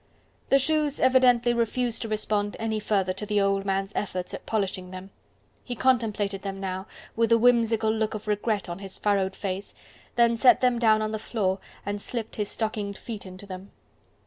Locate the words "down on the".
10.79-11.19